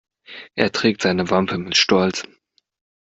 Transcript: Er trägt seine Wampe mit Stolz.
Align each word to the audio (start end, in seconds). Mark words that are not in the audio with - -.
Er 0.55 0.71
trägt 0.71 1.03
seine 1.03 1.29
Wampe 1.29 1.59
mit 1.59 1.77
Stolz. 1.77 2.25